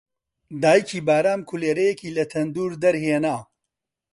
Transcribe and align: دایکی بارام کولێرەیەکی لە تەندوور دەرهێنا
دایکی 0.61 0.99
بارام 1.07 1.41
کولێرەیەکی 1.49 2.13
لە 2.17 2.23
تەندوور 2.33 2.71
دەرهێنا 2.83 3.37